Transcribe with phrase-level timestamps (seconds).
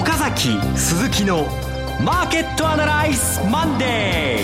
[0.00, 1.44] 岡崎鈴木の
[2.02, 4.38] マーケットアナライズマンデ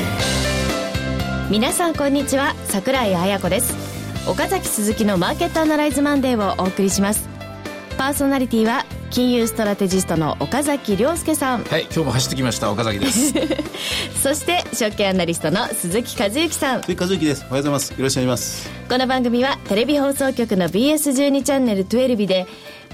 [1.49, 4.31] ー皆さんこんにちは桜井彩子です。
[4.31, 7.27] 岡崎鈴木のマーケットアナライズマンデーをお送りします。
[7.97, 11.65] パーソナリティは金融ストラテジストの岡崎亮介さん。
[11.65, 13.33] はい今日も走ってきました岡崎です。
[14.23, 16.83] そして証券アナリストの鈴木和之さん。
[16.83, 17.47] 鈴木和之です。
[17.49, 17.91] おはようございます。
[17.93, 18.71] よろしくお願いします。
[18.91, 22.47] この番組はテレビ放送局の BS12 チャンネル12で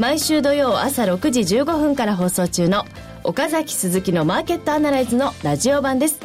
[0.02, 2.86] 毎週土曜朝6時15分から放送中の
[3.22, 6.18] 岡崎鈴木のマーケットアナライズのラジオ版です。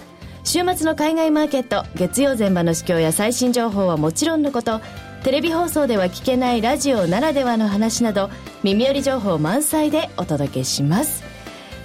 [0.44, 4.82] 週末の海外マーケット月曜前場の市況や最新情報はもちろんのこと
[5.24, 8.32] テレビ放送では聞けないラジオならではの話など
[8.64, 11.24] 耳寄り情報満載でお届けします。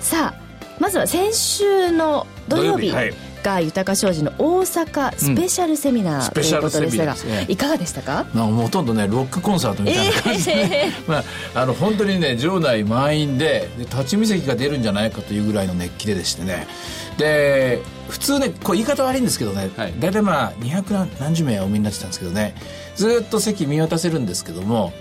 [0.01, 0.43] さあ
[0.81, 3.13] まずは先週の土曜日はい。
[3.43, 8.27] が豊商事の大阪スペシャルセミナー、スというペシャルセミことですが、ナーですねいかがでしたか？
[8.33, 11.25] まあほとんどねロックコンサートみたいな感じで、ね まあ、
[11.55, 16.67] あの本当にね場内満員でで立ち見席が出るんじゃないかというぐらいの熱気ででしてね。
[17.19, 19.95] で普通ねこう言い方悪いんですけどね、はい。
[19.99, 22.55] 大体まあ200何何十名お見になってたんですけどね
[22.97, 24.93] ずっと席見渡せるんですけども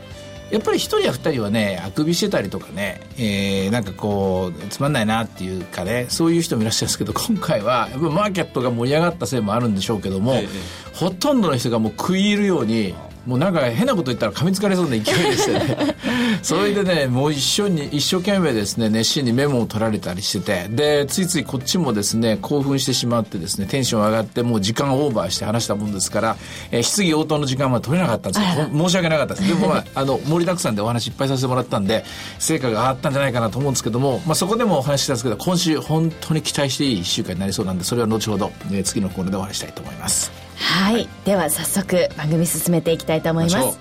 [0.51, 10.47] やっぱり一人や二人はねあくびしてたりとかね、えーなんかこうつまんないなっていうかねそういう人もいらっしゃるんですけど今回はやっぱマーケットが盛り上がったせいもあるんでしょうけども、ええ。
[10.93, 12.93] ほとんどの人がもう食い入るように
[13.25, 15.95] もうなんか変なこと言ったら噛みつかれそうな勢いでしてね。
[16.41, 20.67] それでねもう一緒に一生懸命ですね熱心にメモを取られたりしてて。
[20.69, 26.37] でついついこっちもですね興奮してしまってですねテンション上がってもう時間オーバーして話したもんですから、
[26.71, 28.41] えー質疑応答の時間は取れなかったんです。
[28.41, 29.47] よほん申し訳なかったです。
[29.47, 32.03] でもまああの盛りだくさんでお話いっぱいさせてもらったんで
[32.39, 41.09] 成果が上がったんじゃないかなと思うんですけども、まあ、そこでもお話ししたんですけど今週本当に期待していい1週間になりそうなんでそれは後ほど、えー次のコーナーでお話ししたいと思いますはい。
[41.25, 43.79] では早速番組進めていきたいと思います。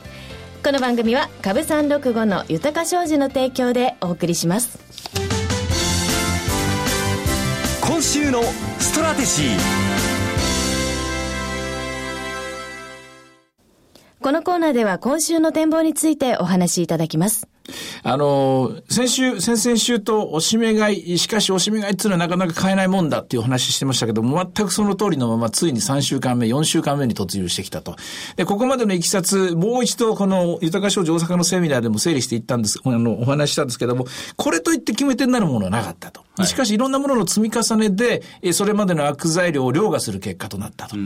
[0.65, 4.79] この番組は株三六五の豊か商事の提供でお送りします。
[7.81, 8.43] 今週の
[8.79, 9.91] ストラテジー。
[14.23, 17.49] このコーナーでは今週の展望についてお話しいただきます
[18.03, 27.97] あの、先週、先々週とおしめ買い、しかしおしめ買いっていうのはなかなか買えないもんだっていう話してましたけども、全くその通りのまま、ついに3週間目、4週間目に突入してきたと。
[28.37, 34.07] で、ここまでのいきさつ、もう一度この豊か商事大阪のセミナーでも整理していったんです、あの、お話ししたんですけども、
[34.37, 36.25] これといって決め手になるものはなかったと。
[36.47, 40.97] しかしいろんなものの積み重ねで、えそれまでの悪材料を凌駕する結果となったと。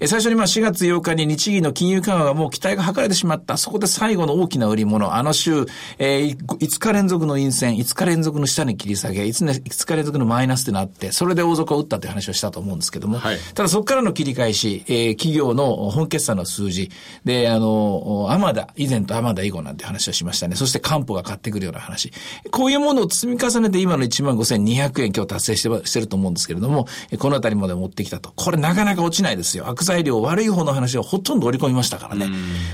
[0.00, 3.56] え最初にまあ4月8日に日銀の金融緩和がもう期待が図れてしまった。
[3.56, 5.66] そこで最後の大きな売り物、あの週、
[5.98, 16.90] えー、5日連続の陰線、5日連続の下に切り下げ、5, 5日連続のマイナスってなって、それで大底を打ったという話をしたと思うんですけども、はいただそこからの切り返し、えー企業の本決算の数字、
[17.24, 20.56] で、あの、アマダ、以前とアマダ以後なんて話をしましたね。
[20.56, 22.12] そして漢方が買ってくるような話。
[22.50, 28.32] こういうものを積み重ねて今の15,200円今日達成してしてると思うんですけれども、えこのあたりまで持ってきたと。
[28.34, 29.68] これなかなか落ちないですよ。
[29.68, 32.28] 悪材料、悪い方の話をほとんど織り込みましたからね。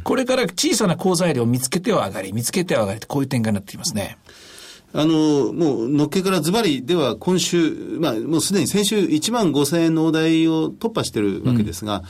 [0.04, 4.18] これから小さな好材料を見つけては上がり、見つけては上がりってこういう展開になってきますね。
[4.94, 12.02] あの、もう、のっけからズバリでは今週、まあ、もうすでに先週1万5千円のお題を突破してるわけですが、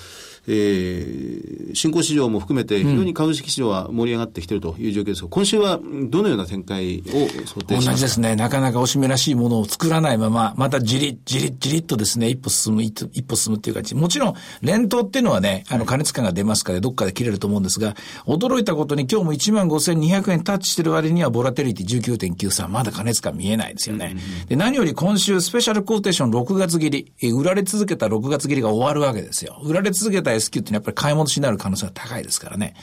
[0.51, 5.79] えー、新興市場も含めて非常に株式市場は盛り上がってきているという状況ですが、今週は
[6.09, 7.97] どのような展開を想定同しますか？
[7.97, 8.35] じですね。
[8.37, 13.95] なかなかおしめらしいものを作らないまま、またじり、じり、じりっとですね、一歩進む、一一歩進むっていう感じ。
[13.95, 17.95] もちろん、連投っていうのはね、あの、加熱感が出ますから、どっかで切れると思うんですが、
[18.27, 24.17] 驚いたことに今日も15,200円タッチしてる割には、ボラテリティ19.93、まだ加熱感見えないですよね。
[24.49, 29.61] で、何より今週、スペシャルコーテーション6月切り、え売られ続けた6月切りが終わるわけですよ。
[29.65, 32.75] 売られ続けた S q ってやっぱり買い戻しになる可能性が高いですからね。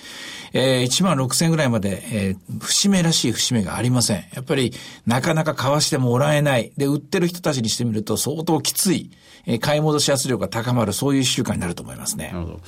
[0.54, 4.24] えー、1万6000ぐらいまで、えー、節目らしい節目がありません。
[4.34, 4.74] やっぱり、
[5.06, 6.72] なかなか買わしてもらえない。
[6.78, 9.12] で、売ってる人たちにしてみると相当きつい、
[9.46, 12.32] えー、買い戻し圧力が高まる、そういう一週間になると思いますね。
[12.34, 12.60] なるほど。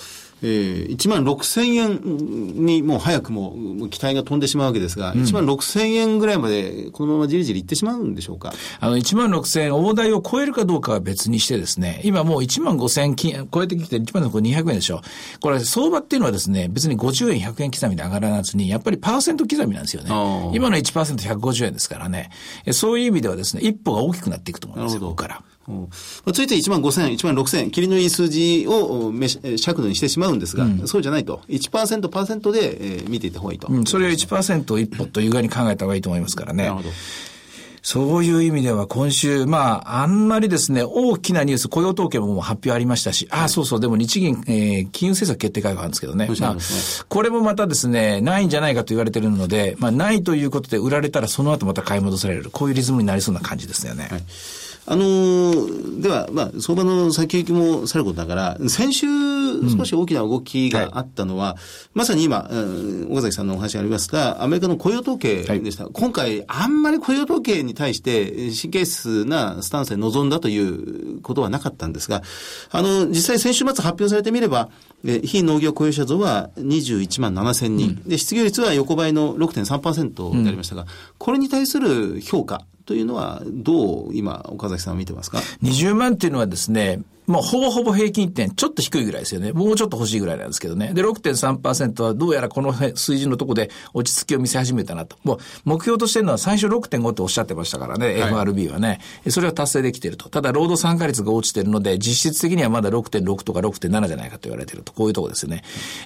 [0.43, 8.53] えー、1万6千円にもう早くも期待が飛んでしまうわけですが、1万6千円ぐらいまでこのままじりじりいってしまうんでしょうか？
[8.79, 15.01] あの、1万6千円、大台を超えるかどうかは別にしてですね、今もう1万5千円超えてきて1万200円でしょ。
[15.41, 20.09] これ、相場っていうのはですね、別に50円、100円刻みで上がらずに、やっぱりパーセント刻みなんですよね。
[20.53, 22.29] 今の 1%150 円ですからね。
[22.65, 25.41] えそういう意味ではですね、一歩が大きくなっていくと思いますよ、ここから。
[25.67, 25.87] うんま
[26.27, 29.11] あついつい1万5千円、1万6千円、切りのいい数字を
[29.57, 31.41] 尺度にしてしまうんですが、そうじゃないと。
[31.49, 33.67] 1%、パーセントで、えー見ていった方がいいと。
[33.69, 36.63] うん、それを1%一歩という具合に考えた方がいいと思いますからね。
[36.63, 36.89] なるほど。
[37.81, 46.27] そういう意味では今週、まあ、あんまりですね、大きなニュース、雇用統計も発表ありましたし、ああ、そうそう、でも日銀、えー、金融政策決定会合あるんですけどね。
[46.37, 46.57] まあ、
[47.07, 52.49] これもまたですね、ないんじゃないかと言われてるので、まあ、ないということで売られたらその後また買い戻される。
[52.51, 54.09] こういうリズムになりそうな感じですよね。
[54.11, 54.23] はい
[54.89, 59.05] あのー、では、まあ、相場の先行きもさることながら、先週、
[59.69, 65.83] 少し大きな動きがあったのは、うんはい、まさに今、うん、岡崎さんのお話がありますが、アメリカの雇用統計でした。
[65.83, 72.21] はい、今回、あんまり雇用統計に対して、神経質なスタンスで臨んだということはなかったんですが、
[72.71, 74.69] あの、実際先週末発表されてみれば、
[75.03, 89.51] 非農業雇用者増は21万7千人、うん、で、失業率は横ばいの6.3%になりましたが、うん、これに対する評価というのは、どう今、岡崎さんは見てますか ?20 万っていうのはですね、もうほぼほぼ平均点、ちょっと低いぐらいですよね。
[89.51, 90.93] もうちょっと欲しいぐらいなんですけどね。
[90.93, 95.17] で、6.3%はどうやらこの水準のとこで落ち着きを見せ始めたなと。
[95.23, 99.01] もう目標としてるのは最初6.5っておっしゃってましたからね、はい、FRB はね。
[99.29, 100.29] それは達成できていると。
[100.29, 104.93] ただ、労働参加率が落ちてるので、実質的にはまだ6.6とか6.7じゃないかと言われてると。
[104.93, 105.63] こういうとこですよね。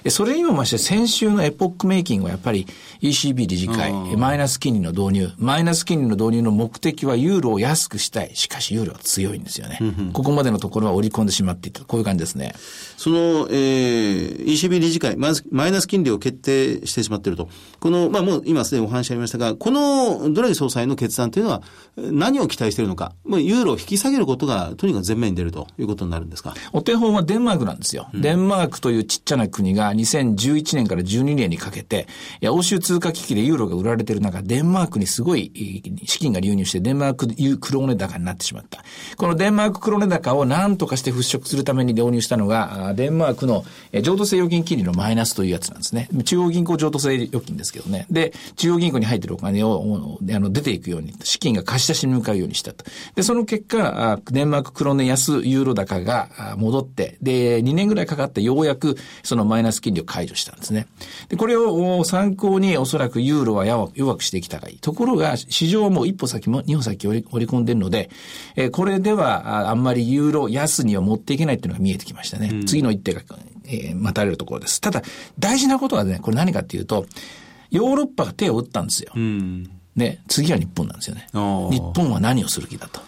[0.08, 2.66] それにもまして先週のエポックメイキングはやっぱり
[3.00, 5.30] ECB 理事会、マイナス金利の導入。
[5.38, 8.32] マイナス金利の導入の目的はユーロを安くしたい。
[8.34, 9.78] しかしユーロは強いんですよね。
[10.12, 11.84] ここまでのところは織り込んでしまっていた。
[11.84, 12.54] こういう感じですね。
[12.96, 15.32] その、えー、ECB 理事会、マ
[15.68, 17.48] イナス金利を決定してしまっていると。
[17.80, 21.62] この、まあもう今すでにお話ありましたが、このドラギ総裁の決断というのは
[21.96, 23.12] 何を期待しているのか。
[23.24, 26.54] もうユーロを引き下げることがとにかく前面に出るということになるんですか。
[26.72, 28.08] お手本はデンマークなんですよ。
[28.12, 32.06] うん、デンマークというちっちゃな国が2011年から12年にかけて、
[32.40, 37.26] いや、欧州通貨危機でユーロが売られている中、デンマークにすごい資金が流入して、デンマーク
[37.58, 38.82] クローネ高になってしまった。
[39.16, 43.64] このデンマーククローネ高を何とかして払拭するために導入したのが、デンマークの
[44.02, 46.08] 譲渡性預金金利のマイナスというやつなんですね。
[46.24, 48.06] 中央銀行譲渡性預金ですけどね。
[48.10, 52.84] で、中央銀行に入ってるお金をあの出ていくように、資金が貸し出しに向かうようにしたと。
[53.14, 60.86] で、その結果、デンマーククロネ安ユーロ高が戻って、で、2年ぐらいかかってようやくそのマイナス金利を解除したんですね。
[61.28, 64.78] で、これを参考におそらくユーロは弱くしてきたがいい。
[64.78, 68.10] ところが、市場はもう一歩先も二歩先折り込んでるので、
[68.56, 72.48] えこれではあんまりユーロ安には持っていけないっていうのが見えてきましたね。
[72.52, 73.22] うん、次の一手が、
[73.64, 74.80] えー、待たれるところです。
[74.80, 75.02] ただ、
[75.38, 77.06] 大事なことはね、これ何かっていうと、
[77.70, 79.12] ヨーロッパが手を打ったんですよ。
[79.14, 81.26] うん、で、次は日本なんですよね。
[81.32, 81.38] 日
[81.94, 83.00] 本は何をする気だと。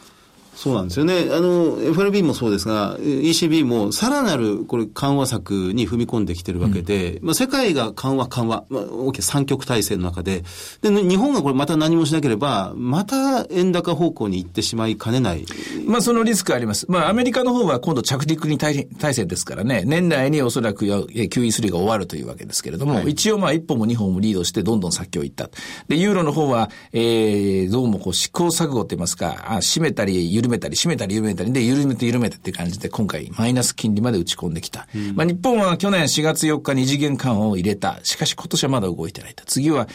[0.55, 1.29] そうなんですよね。
[1.31, 10.45] あの、FRB もそうですが、ECB もさらなるこれ緩和策に踏み込んできてるわけで、うん、まあ世界が緩和緩和、まあ大きな三極体制の中で、
[10.81, 15.45] で、日本がこれまた何もしなければ、また円高方向に行ってしまいかねない。
[15.87, 16.87] まあそのリスクあります。
[16.89, 25.51] まあアメリカの方は今度着陸に体制ですからね、年内におそらく QE3 が終わるというわけですけれども、はい、一応まあ一歩も二歩もリードしてどんどん先を行った。
[25.89, 34.87] で、ユーロの方は、えー、どうもこう試行錯誤って言いますか、あ締めたり緩めたり、締めたり緩めたりで、緩めて緩めてって感じで、今回マイナス金利まで打ち込んできた。
[34.95, 38.01] うん、まあ日本は去年4月4日に次元緩和を入れた。
[38.03, 39.45] しかし今年はまだ動いてないと。
[39.47, 39.89] 次は、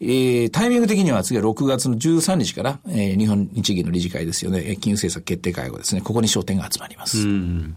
[0.00, 4.76] えー、タイミング的には次は6月の13日から、えー、日本日銀の理事会ですよね。
[4.80, 6.00] 金融政策決定会合ですね。
[6.00, 7.18] ここに焦点が集まります。
[7.18, 7.76] うん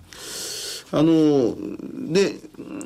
[0.94, 1.56] あの、
[2.13, 2.36] で、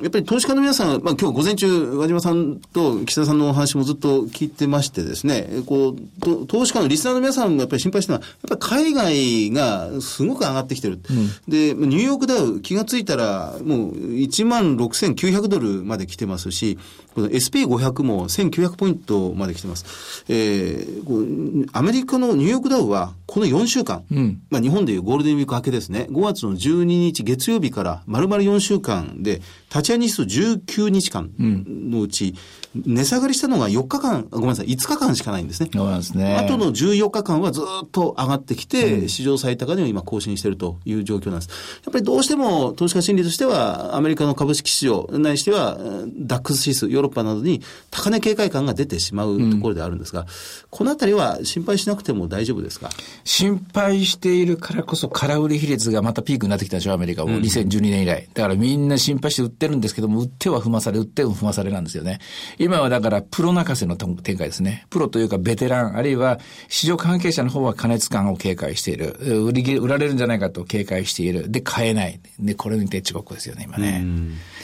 [0.00, 11.00] やっぱり投資家の皆さん、まあ今日午前中、和島さんと岸田さんのお話もずっと聞いてましてですね、こう、投資家のリスナーの皆さんがやっぱり心配してるのは、やっぱり海外がすごく上がってきてる。
[11.10, 16.78] うん、で、ニューヨークダウ気がついたら、もう1万6900ドルまで来てますし、
[17.14, 20.24] この SP500 も1900ポイントまで来てます。
[20.28, 29.40] えー、アメリカのニューヨークダウは、この4週間、うん、まあ日本でいうゴールデンウィーク明けですね、5月の12日月曜日から丸々4週間で、
[29.70, 32.34] 立ち会い日数19日間のうち、
[32.74, 35.70] 値下がりしたのが4日間、ごめんなさい、5日間しかないんですね。
[35.72, 36.36] そうですね。
[36.36, 41.48] あとの14日間はずっと上がってきて、うん、史上最高値を今更新しているという状況なんです。
[41.84, 45.78] やっぱりどうしても投資家心理としては、アメリカの株式市場、ないしては、
[46.18, 50.26] ダックス指数、ヨーロッパなどに高値警戒感が出てしまうところであるんですが、うん、
[50.70, 52.90] このあたりは心配しなくても大丈夫ですか？
[53.24, 57.38] 心配しているからこそ空売り比率がまたピークになってきたでしょ、アメリカも。
[57.38, 58.28] 2012年以来。
[58.34, 62.20] だからみんな心配して売ってるんですけども、売っては踏まされ、売っては踏まされなんですよね。
[62.58, 64.86] 今はだからプロ泣かせの展開ですね。
[64.88, 66.38] プロというかベテラン、あるいは
[66.68, 69.16] 市場関係者の方は加熱感を警戒している。
[69.44, 71.50] 売り、売られるんじゃないかと警戒している。
[71.50, 72.20] で、買えない。
[72.38, 74.04] で、これにて遅刻ですよね、今ね。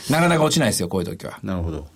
[0.09, 1.41] なかなか落ちないですよ、こういう時は。
[1.43, 1.89] なるほど。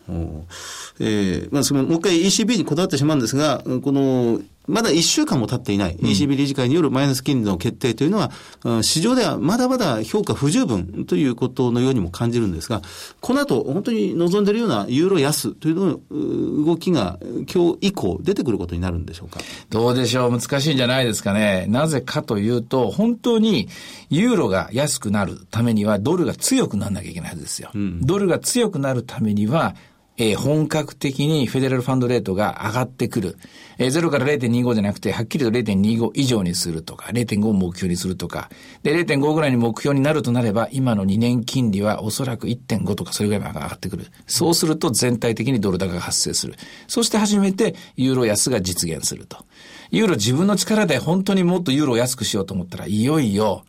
[1.00, 5.96] えー、まあ、その、もう一回 ECB にこだわってしまうんですが、この、まだ1週間も経っていない。
[5.96, 8.30] ECB 理事会によるマイナス金利の決定というのは、
[8.64, 12.82] うん、市場ではまだまだ評価不十分ということのようにも感じるんですが、
[13.20, 17.18] この後、本当に望んでいるようなユーロ安というのの動きが
[17.52, 19.40] 今日以降出てくることになるんでしょうか？
[19.70, 20.30] どうでしょう？
[20.30, 21.66] 難しいんじゃないですかね。
[21.68, 23.68] なぜかというと、本当に
[24.10, 27.70] ユーロが安くなるためにはドルが強くならなきゃいけないはずですよ。
[27.74, 29.74] うん、ドルが強くなるためには、
[30.18, 33.38] えー、本格的にフェデラルファンドレートが上がってくる。
[33.78, 38.50] えー、0から0.25じゃなくて、はっきりと0.25以上にするとか、0.5を目標にするとか、
[38.82, 44.06] で、0.5ぐらいに目標になるとなれば、今の2年金利はおそらく1.5とかそれぐらいまで上がってくる。
[44.26, 46.54] そうすると全体的にドル高が発生する。
[46.88, 49.44] そして初めてユーロ安が実現すると。
[49.90, 53.64] ユーロ自分の力で本当にもっとユーロを安くしようと思ったら、いよいよ、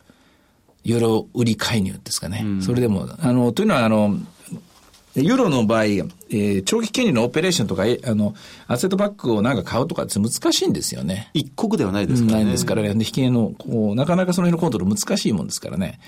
[0.83, 2.41] ユーロ売り介入ですかね。
[2.43, 4.17] うん、それでも、あの、というのは、あの、
[5.23, 8.35] ユーロの場合、えー、長期金利のオペレーションとか、あの、
[8.67, 11.29] アセットバックをなんか買うとかって難しいんですよね。
[11.33, 12.43] 一国ではないですからね。
[12.43, 12.89] ないですからね。
[12.91, 15.99] 引きの、こう、なかなかその辺のコントロール難しいもんですからね。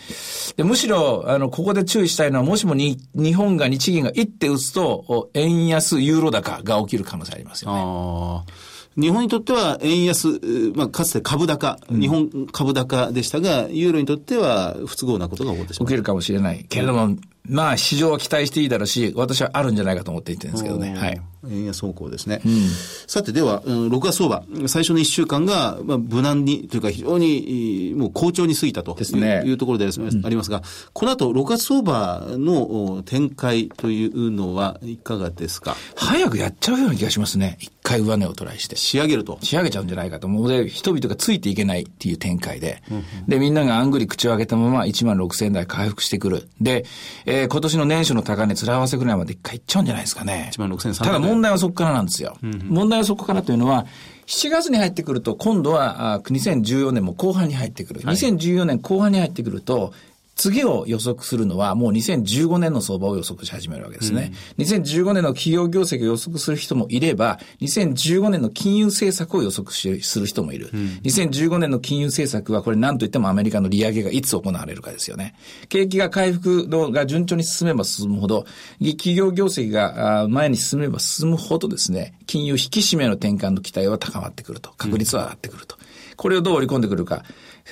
[0.57, 8.53] でむしろ、あの、ここで注意したいのは、もしもに、日本が日銀が一手打つと、円安ユーロ高が起きる可能性ありますよね。
[8.97, 10.27] 日本にとっては円安、
[10.75, 15.87] まあ、かつて株高、うん、日本株高でしたが、ユーロにとっては不都合なことが起こってしまう。
[15.87, 16.65] 起きるかもしれない。
[16.67, 17.15] けれども、
[17.47, 20.95] まあ、市場は期待していいだろうし、私はあるんじゃないかと思って言ってるんですけどね。
[20.95, 21.21] はい。
[21.49, 22.41] 円安方向ですね。
[22.45, 22.67] うん、
[23.07, 30.61] さて、では、6月相場、最初の1週間が、まあ、無難に、というか非常に、もう好調に過ぎたという,、ね、いうところでありますが、
[30.93, 35.75] この後、6月相場の展開というのはいかがですか？
[35.95, 37.57] 早くやっちゃうような気がしますね。
[37.59, 38.75] 一回上値をトライして。
[38.75, 39.37] 仕上げると。
[39.41, 40.27] 仕上げちゃうんじゃないかと。
[40.27, 46.47] もうで、人々がついていけないっていう展開で、うんうん、で、みんながあんぐり口を開けたまま1万6000円台回復してくる。
[46.59, 46.85] で、
[47.25, 50.51] えー、今年の年初の高値、面合わせぐらいまで一回いっちゃうんじゃないですかね。
[50.53, 52.37] 1万6300ただ問題はそこからなんですよ。
[52.41, 53.85] 問題はそこからというのは、
[54.27, 58.01] 7月に入ってくると、今度はあ2014年も後半に入ってくる。
[58.03, 59.93] はい、2014年後半に入ってくると、
[60.35, 64.33] 次を予測するのはもう2015年の相場を予測し始めるわけですね。
[64.57, 70.69] うん、2015年の企業業績を予測する人もいれば、2015年の金融政策を予測しする人もいる。
[70.73, 75.35] うん、2015年の金融政策はこれ何と言ってもアメリカの利上げがいつ行われるかですよね。
[75.69, 78.45] 景気が回復のが順調に進めば進むほど、
[78.79, 84.71] 企業業績が前に進めば進むほどですね、金融引き締めの転換の期待は高まってくると。
[84.77, 85.75] 確率は上がってくると。
[86.15, 87.25] これをどう織り込んでくるか。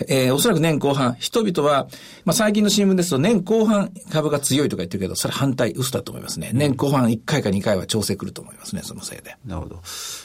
[0.09, 1.87] えー、おそらく年後半、人々は、
[2.25, 6.51] まあ、最近の新聞ですと年後半株が強いとか言ってるけど、それ反対、嘘だと思いますね。
[6.53, 9.37] 年後半1回か2回は調整くると思いますね、そのせいで。
[9.45, 9.75] なるほど。
[9.75, 9.81] ま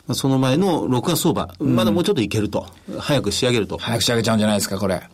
[0.08, 2.66] あ、その前の6月相場、まだもうちょっといけると。
[2.88, 3.78] うん、早く仕上げると。
[3.78, 5.08] 早く仕上げちゃうんじゃないですか、これ。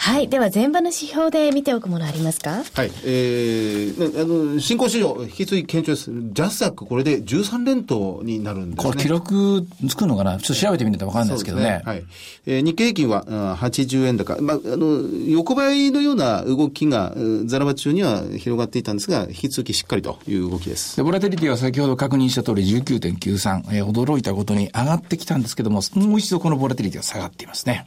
[0.00, 0.28] はい。
[0.28, 2.62] では、前場の指標で見ておくものありますか？
[2.72, 2.90] はい。
[3.04, 6.10] えー、あの、新興市場、引き続き堅調です。
[6.32, 8.92] ジャスダック、これで13連投になるんですね。
[8.92, 10.38] これ記録つくのかな？
[10.38, 11.64] ちょっと調べてみないとわかんないですけどね。
[11.64, 12.04] ねはい。
[12.46, 14.40] えー、日経平均は80円高。
[14.40, 17.14] まあ、あの、横ばいのような動きが、
[17.46, 20.96] ザラバ中には広がっていたんですが、引き続きしっかりという動きです。
[20.96, 27.86] で、ボラテリティは先ほど確認した通り19.93、えー、驚いたことに上がってきたんですけども、もう一度このボラテリティは下がっていますね。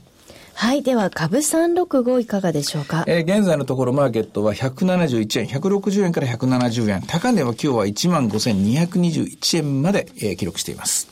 [0.61, 0.83] はい。
[0.83, 3.03] では、株365いかがでしょうか？
[3.07, 7.01] えー、現在のところマーケットは171円、160円から170円。
[7.01, 11.07] 高値は今日は15,221円まで、えー、記録しています。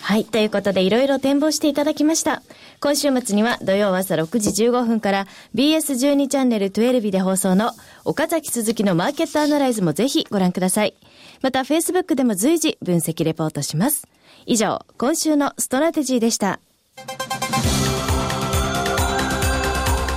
[0.00, 0.24] はい。
[0.24, 2.44] ということで、いろいろ展望していただきました。
[2.78, 7.72] 今週末には土曜朝6時15分から BS12 チャンネル12で放送の
[8.04, 10.94] 岡崎鈴木のマーケットアナライズもぜひご覧ください。
[11.42, 14.06] また、Facebook でも随時分析レポートします。
[14.46, 16.60] 以上、今週のストラテジーでした。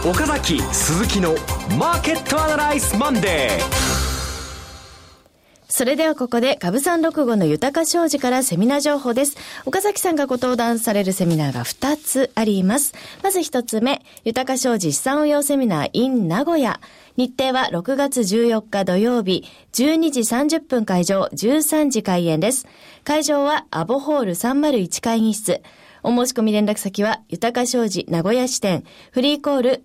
[0.09, 1.35] 岡崎鈴木の
[1.77, 3.87] マーケットアナライズマンデー
[5.67, 9.35] それではここで、株三六五の豊か商事からセミナー情報です。
[9.65, 12.93] 岡崎さんがご登壇されるセミナーが2つあります。
[13.21, 16.79] まず1つ目、豊か商事資産運用セミナー in 名古屋。
[17.17, 22.65] 日程は6月14日土曜日、12時30分会場、13時開演です。
[23.03, 25.61] 会場はアボホール301会議室。
[26.07, 29.83] お申し込み連絡先は、豊か商事名古屋支店、フリーコール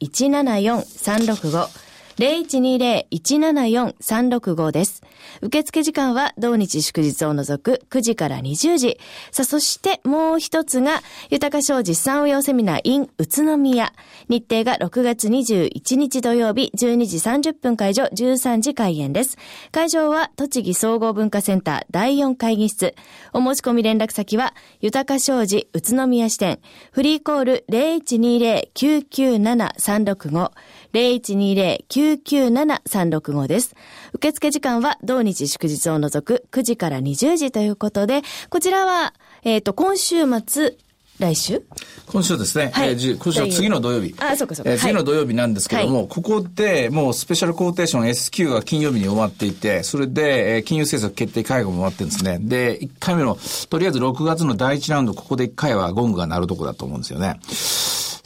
[0.00, 1.68] 0120-174-365。
[2.16, 5.02] 0120-174-365です。
[5.42, 8.98] 受付時間は同日祝日を除く9時から20時。
[9.30, 13.92] さあ、そしてもう一つが、豊か商事産業セミナー in 宇都宮。
[14.28, 17.18] 日程が6月21日土曜日12時
[17.50, 19.36] 30分会場13時開演です。
[19.70, 22.94] 会場は栃木総合文化センター第4会議室。
[23.32, 26.60] お申し込み連絡先は、豊か商事宇都宮支店。
[26.92, 30.52] フリーコール0120-997-365。
[30.92, 33.74] 0120-997-365です。
[34.12, 40.76] 受付時間は同日祝日を除く9時から20時ということで、こちらは、えっ、と、今週末、
[41.18, 41.62] 来週？
[42.06, 44.14] 今週ですね、はいえーじ今週は次の土曜日。
[44.18, 52.38] あそうかそうかえー次の土曜日なんですけども、はここでもうスペシャルコーテーション SQ が金曜日に終わっていて、それで、えー金融政策決定会合も終わってるんですね。
[52.40, 53.38] で、1回目の、
[53.70, 57.38] とりあえず6月の第1ラウンド、ここで1回はゴングが鳴るとこだと思うんですよね。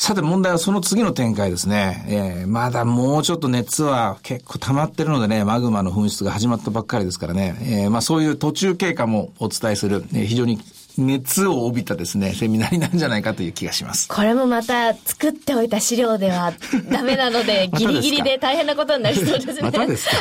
[0.01, 2.05] さて問題はその次の展開ですね。
[2.09, 7.57] えーまだもうちょっと熱は結構溜まってるのでね、マグマの噴出が始まったばっかりですからね。
[7.61, 10.59] えーまあそういう途中経過もお伝えする、えー非常に
[10.99, 14.09] 熱を帯びたですね、セミナーになるんじゃないかという気がします。
[14.09, 16.53] これもまた作っておいた資料では
[16.91, 19.63] ダメなので、ギリギリで大変なことになりそうですね。
[19.63, 20.17] またですか？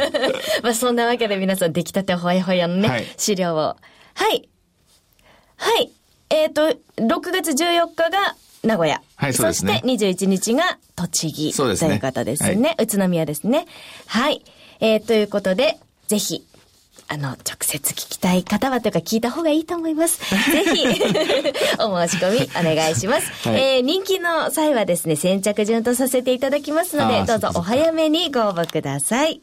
[0.62, 3.58] まあそんなわけで皆さん出来たてほやほやのね、はい資料を。
[3.58, 3.76] は
[4.32, 4.48] い。
[5.56, 5.90] はい。
[6.30, 6.76] えっ、と、6
[7.30, 9.00] 月14日が名古屋。
[9.16, 11.52] はいそうですねそして21日が栃木。
[11.52, 12.76] そうですねという方ですね。
[12.80, 13.66] 宇都宮ですね。
[14.06, 14.42] はい。
[14.80, 16.44] えーということで、ぜひ、
[17.12, 20.18] あの、直接聞きたい方はというか聞いた方がいいと思います。
[20.50, 20.86] ぜひ、
[21.78, 23.30] お申し込みお願いします。
[23.46, 29.42] はいえー人気の際はですね、先着順とさせていただきますので、どうぞお早めにご応募ください。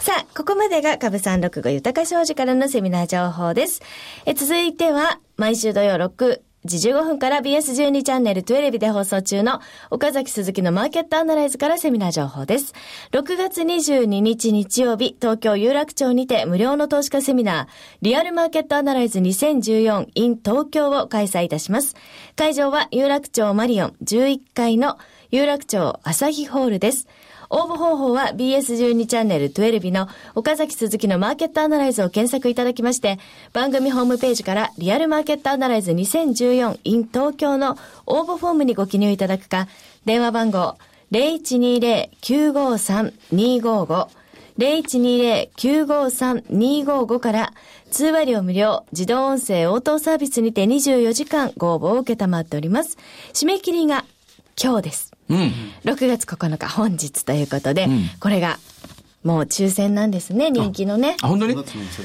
[0.00, 3.82] さあ、ここまでが株三六五豊か商事からのセミナー情報です。
[4.24, 12.74] え続いては、毎週土曜6時15分から BS12 チャンネル12ビで放送中の岡崎鈴木のマーケットアナライズからセミナー情報です。
[13.12, 17.66] 6月22日日曜日、東京有楽町にて無料の投資家セミナー、
[18.02, 21.94] リアルマーケットアナライズ2014 in 東京を開催いたします。
[22.34, 24.98] 会場は有楽町マリオン11階の
[25.30, 27.06] 有楽町朝日ホールです。
[27.50, 33.18] 応募方法は BS12 チャンネル12日の岡崎鈴木のマーケットアナライズを検索いただきまして、
[33.52, 39.68] 番組ホームページからリアルマーケットアナライズ2014 in 東京の応募フォームにご記入いただくか、
[40.04, 40.76] 電話番号
[41.12, 44.08] 0120-953-255
[44.58, 47.52] 0120-953-255から
[47.90, 52.96] 通話料無料自動音声応答サービスにて24時間ご応募を受けたまっております。
[53.34, 54.06] 締め切りが
[54.62, 55.12] 今日です。
[55.28, 55.52] うん。
[55.84, 58.58] 6月9日本日ということで、んこれが
[59.22, 61.16] もう抽選なんですね、人気のね。
[61.20, 61.54] あ、本当に？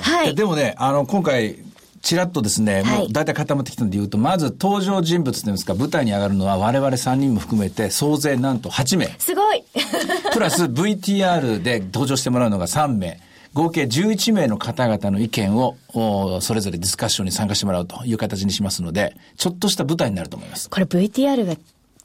[0.02, 0.28] はい。
[0.28, 1.60] やでもね、あの、今回、
[2.02, 9.16] ちらっとですね、はいもう大体固まってきたんで言うと、まず登場人物というんですか、舞台に上がるのは我々3人も含めて、総勢なんと8名。
[9.18, 9.64] すごい
[10.34, 13.18] プラス VTR で登場してもらうのが3名。
[13.54, 20.70] 合計11名の方々の意見を、おそれぞれディスカッションに参加してもらうという形にしますので、ちょっとした舞台になると思います。
[20.70, 21.56] これ VTR が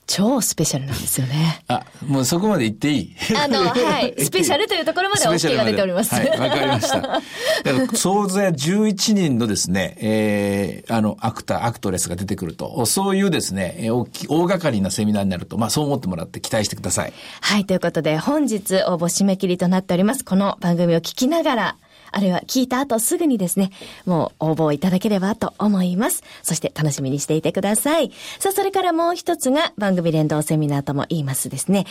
[0.06, 1.62] 超スペシャルなんですよね。
[1.68, 3.14] あ、もうそこまで言っていい？
[3.36, 4.14] あの、はい。
[4.22, 6.14] スペシャルというところまで OK が出ております。
[6.14, 7.20] はい、わかりました。
[7.96, 17.12] 総勢11人のですね、えー、あの、アクター、アクトレスが出てくると、そういうですね、えー大き大掛かりなセミナーになると、まあそう思ってもらって期待してください。
[17.40, 20.24] はい、ということで、本日応募締め切りとなっております。
[20.24, 21.76] この番組を聞きながら、
[22.16, 23.70] あるいは聞いた後すぐにですね、
[24.06, 26.22] もう応募いただければと思います。
[26.42, 28.10] そして楽しみにしていてください。
[28.38, 31.84] さあ、それからもう一つが番組連動セミナーとも言いますですね。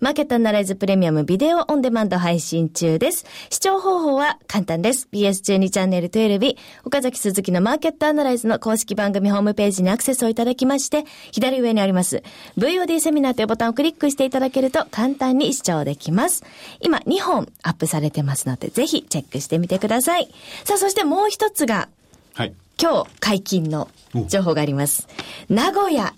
[0.00, 3.26] マーケットアナライズプレミアムビデオオンデマンド配信中です。
[3.50, 5.08] 視聴方法は簡単です。
[5.12, 12.22] BS12 チャンネル12日、岡崎鈴木のマーケットアナライズの公式番組ホームページにアクセスをいただきまして、左上にあります
[12.56, 16.44] VOD セミナーというボタンをクリックしていただけると簡単に視聴できます。
[16.80, 20.28] 今2本アップされてますので、ぜひチェックしてみてください。
[20.62, 21.88] さあ、そしてもう一つが、
[22.34, 22.54] はい。
[22.80, 23.88] 今日解禁の
[24.28, 25.08] 情報があります。
[25.48, 26.14] 名古屋。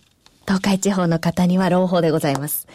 [0.50, 2.66] 東海地方の方には朗報でございます。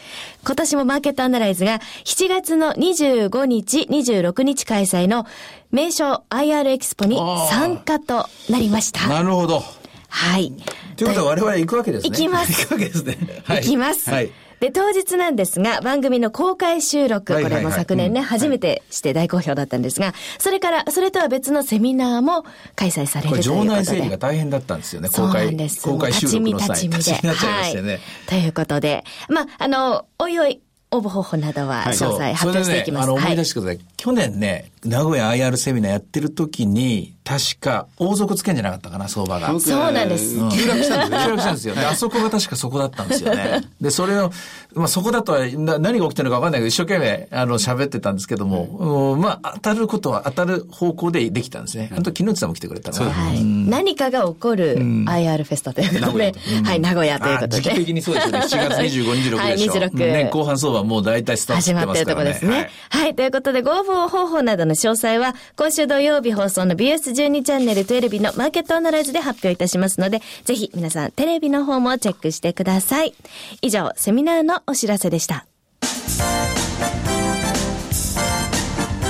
[0.46, 5.26] 今年もマーケットアナライズが7月の25日、26日開催の
[5.72, 7.18] 名称 IR エキスポに
[7.50, 9.10] 参加となりました。
[9.10, 9.62] なるほど。
[10.08, 10.54] はい。
[10.96, 12.10] ということは我々行くわけですね。
[12.12, 13.18] 行きます 行くわけですね。
[13.44, 14.10] はい行きます。
[14.10, 14.32] はい。
[14.60, 22.44] で、当日なんですが、番組の公開収録、はいはいはいこれも昨年ね、うん初めてして大好評だったんですが、それから、それとは別のセミナーも
[22.76, 23.70] 開催されるということで。
[23.70, 25.10] 場内整理が大変だったんですよね。
[25.10, 25.84] そう公開なんです。
[25.84, 26.68] 公開収録の際。
[26.70, 27.22] 立ち見立ち見で。
[27.22, 27.92] になっちゃいましたよね。
[27.94, 28.02] はい。
[28.28, 33.08] ということで、まあ、あの、おいおい、応募方法などは詳細発表していきます。
[33.08, 33.80] それでね、あの、思い出はいしてください。
[33.98, 39.60] 去年ね、名古屋 IR セミナーやってる時に、確か、王族つけんじゃなかったかな、相場が。
[39.60, 41.26] そうなんですうん急落したんですね。
[41.26, 41.76] 急落したんですよ。
[41.76, 43.64] で、あそこが確かそこだったんですよね。
[43.82, 44.32] で、それを、
[44.74, 51.90] まあそこだとはな何が起きてるのか分かんないけど、一生懸命、あの、喋ってたんですけども、うんまあ、当たることは当たる方向でできたんですね。
[51.92, 53.12] あの時、木内さんも来てくれたのかな。
[53.12, 53.44] はい。
[53.44, 57.58] 何かが起こる IR フェスタということで、はい、名古屋ということで。
[57.58, 58.40] あ時期的にそうですよね。
[58.40, 59.38] 7月25、26でしょ。
[59.38, 59.92] はい、26。
[59.92, 62.34] うん年後半相場もう大体スタートし始まってるてますからね。
[62.36, 62.70] とこですね。
[62.90, 73.14] はい、ということで、ご応募方法などの詳細は、今週土曜日放送の BS12 チャンネル12日のマーケットアナライズで発表いたしますので、ぜひ皆さんテレビの方もチェックしてください。
[73.62, 75.46] 以上、セミナーのお知らせでした。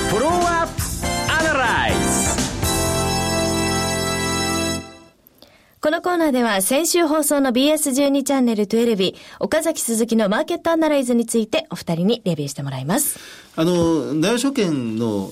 [0.10, 0.32] フォロー
[0.64, 0.84] アップ
[1.32, 2.46] アナライズ
[5.82, 13.45] このコーナーでは先週放送の BS12 チャンネル12日、岡崎鈴木のマーケットアナライズについてお二人にレビューしてもらいます。
[13.58, 15.30] あの、大和証券の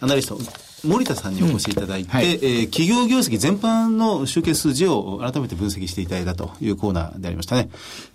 [0.00, 0.38] アナリスト、
[0.84, 7.70] 森田さんにお越しいただいて、うんはい、えー、企業業績全般の集計数字を改めて分析していただいたというコーナーでありましたね。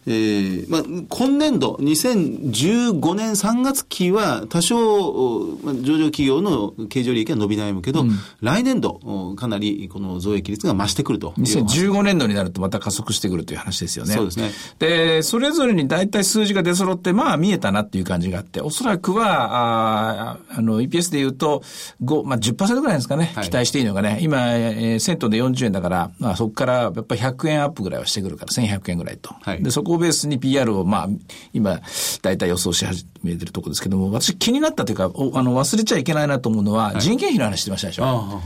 [0.07, 14.13] えー、まあ、今年度、2015年3月期は多少、まあ、上場企業の経常利益は伸び悩むけど、うん、来年度、かなりこの増益率が増してくると2015年度になるとまた加速してくるという話ですよね。
[14.13, 14.51] そうですね。
[14.79, 21.63] で、それぞれに大体数字が出揃って、まあ見えたなっていう感じがあって、おそらくは、ああの、EPS で言うと、
[22.01, 29.35] 5、まあ10 10%ぐらいですかね、期待していいのがね、今、えー、セントで40円だから、まあ、そこからやっぱり100円アップぐらいはしてくるから、1100円ぐらいと。
[29.41, 31.09] はい、で、そこをベースに PR を、まあ、
[31.53, 31.79] 今、
[32.21, 38.41] 大体予想し始めてるところですけども、私気になったというか、おあの、忘れちゃいけないなと思うのは、人件費の話してましたでしょ。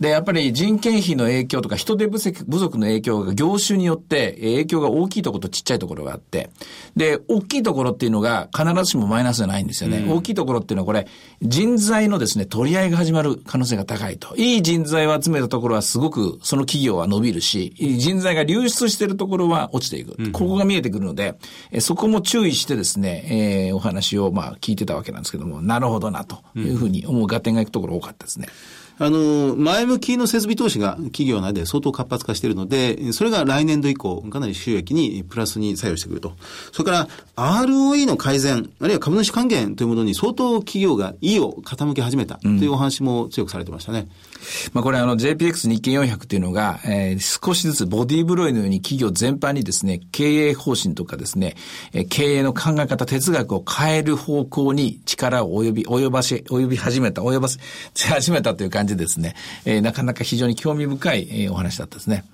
[0.00, 6.48] はいで、やっぱり人件費の影響とか人手不足の影響が業種によって影響が大きいところとちっちゃいところがあって、
[6.96, 9.98] で、大きいところっていうのが必ずしもマイナスじゃないんですよね。
[9.98, 11.06] うん、大きいところっていうのはこれ、
[11.42, 14.34] 人材のですね、取り合いが始まる可能性が高いと。
[14.36, 20.16] いい人材を集めたところはすごくその企業は伸びるし、人材が流出しているところは落ちていく。
[20.18, 21.34] うん、ここが見えてくるので、
[21.80, 28.46] そこも注意してですね、えー、お話をまあ聞いてたわけなんですけども、なるほどなというふうに思う合点がいくところ多かったですね。
[28.74, 36.34] うんあの、前向きの設備投資が企業内で相当活発化しているので、それが来年度以降、かなり収益にプラスに作用してくると。
[36.70, 44.00] それから、ROE の改善、あるいは株主還元というものに相当企業が意を傾き始めたというお話も強くされてましたね。
[44.00, 44.30] うん
[44.72, 51.56] まあこれあの JPX 日経400っていうのが、えー、少しずつボディーブロイのように企業全般にですね、経営方針とかですね、
[51.92, 57.58] えー、経営の考え方、哲学を変える方向に力を及び、及ばし、及び始めた、及ばせ
[58.10, 59.34] 始めたという感じですね。
[59.64, 62.24] えー、なかなか非常に興味深い、えー、お話だったですね。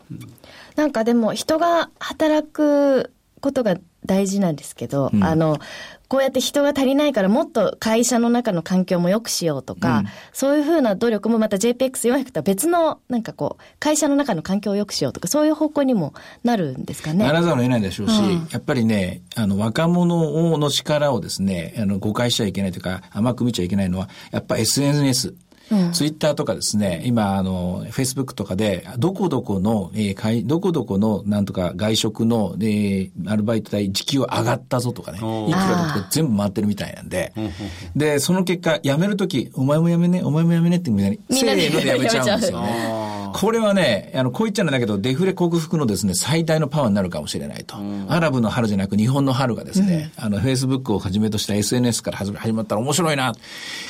[0.76, 5.58] なんかでも人が働くことが大事なんですけど、うん、あの、
[6.08, 16.14] こうやって人が足りないからもっと会社の中の環境も良くしようとか、うん、そういうふうな努力もまた JPX400 とは別の、なんかこう、会社の中の環境を良くしようとか、そういう方向にも
[16.44, 17.24] なるんですかね。
[17.24, 25.34] ならざるを得ないでしょうし、うん、やっぱりね、あの、若者の力をですね、あの、誤解しちゃいけないというか、甘く見ちゃいけないのは、やっぱ SNS。
[25.92, 37.32] ツイッターとかですね、今、あの、フェイスブックとかで、どこどこの、えー、どこどこの、なんとか外食の、えー、アルバイト代時給上がったぞとかね、いくらとか全部回ってるみたいなんで、
[37.96, 43.05] で、その結果、辞めるとき、お前も辞めね、お前も辞めねってみたいに、せーので辞めちゃうんですよね。
[43.36, 47.76] これはね、あの、こう言っちゃうんだけど、デフレ克服のですね、最大のパワーになるかもしれないと。
[48.08, 53.34] アラブの春じゃなく日本の春がですね、うん、あの、フェイスブックをはじめとした SNS から始まったら面白いな。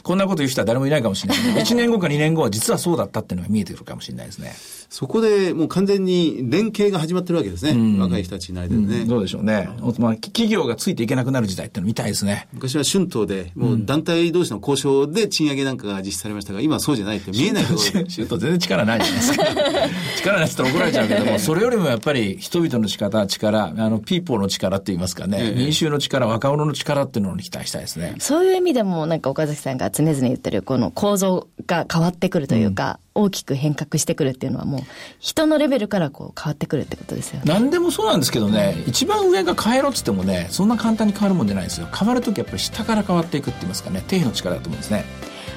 [0.02, 1.62] こんなこと言う人は誰もいないかもしれない。
[1.62, 4.52] 1年後か2年後は実はそうだったっていうのが見えてくるかもしれないですね。
[4.88, 7.72] そこでもう完全に連携が始まってるわけですね。
[7.72, 9.08] うん、若い人たちの間でね、うん。
[9.08, 9.68] どうでしょうね。
[9.98, 12.48] まあ、企業がついていけなくなる時代っての見たいですね。
[12.52, 17.90] 昔は春闘で、もう団体同士の交渉で賃上げなんかが実施されましたが、今はそうじゃないって見えないところ。
[17.92, 19.35] 春闘全然力ないじゃないですか。
[20.16, 28.14] 力ないって言ったら怒られちゃうけども、それよりもやっぱり人々の力、力、あの、ピーポーの力って言いますかね、ええ、民衆の力、若者の力っていうのに期待したいですね。
[28.18, 34.80] そういう意味でも、なんか岡崎さんが常々言ってる、この構造が変わってくるというか、うん、大きく変革してくるっていうのはもう、
[35.18, 37.44] 人のレベルからこう変わってくるってことですよね。
[37.46, 41.88] 何でもそうなんですけどね、一番上が変えろっつってもね、そんな簡単に変わるもんじゃないですよ。
[41.94, 45.04] 変わるときやっぱり下から変わっていくって言いますかね、底辺の力だと思うんですね。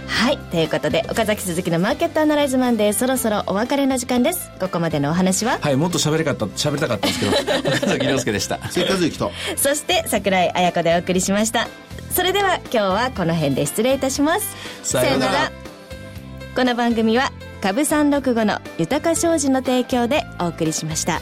[0.09, 4.51] はいということで岡崎鈴木のマーケットアナライズマンデーそろそろお別れの時間です。
[4.59, 5.59] ここまでのお話は？
[5.61, 7.31] はいもっと喋りかった喋りたかったんですけど。
[7.69, 8.57] 岡崎亮介でした。
[8.69, 9.31] 追加随と。
[9.55, 11.67] そして櫻井彩子でお送りしました。
[12.11, 14.55] それでは今日はこの辺で失礼いたします。
[14.83, 15.51] さようなら。
[16.55, 21.21] この番組は株三六五の豊か商事の提供でお送りしました。